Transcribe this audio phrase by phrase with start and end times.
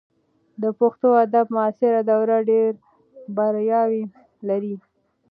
[0.61, 2.71] د پښتو ادب معاصره دوره ډېر
[3.35, 4.03] بریاوې
[4.47, 4.75] لري.